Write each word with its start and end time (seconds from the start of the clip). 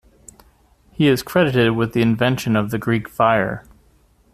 He 0.91 1.05
is 1.07 1.21
credited 1.21 1.75
with 1.75 1.93
the 1.93 2.01
invention 2.01 2.55
of 2.55 2.71
the 2.71 2.79
Greek 2.79 3.07
fire. 3.07 3.63